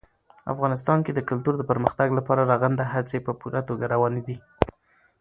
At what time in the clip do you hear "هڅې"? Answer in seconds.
2.93-3.17